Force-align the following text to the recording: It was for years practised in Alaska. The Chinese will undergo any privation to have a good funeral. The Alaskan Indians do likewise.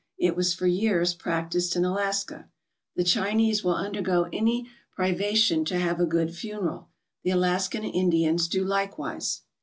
It 0.17 0.35
was 0.35 0.55
for 0.55 0.65
years 0.65 1.13
practised 1.13 1.75
in 1.75 1.85
Alaska. 1.85 2.49
The 2.95 3.03
Chinese 3.03 3.63
will 3.63 3.75
undergo 3.75 4.27
any 4.33 4.67
privation 4.95 5.63
to 5.65 5.77
have 5.77 5.99
a 5.99 6.07
good 6.07 6.33
funeral. 6.33 6.89
The 7.23 7.29
Alaskan 7.29 7.83
Indians 7.83 8.47
do 8.47 8.65
likewise. 8.65 9.43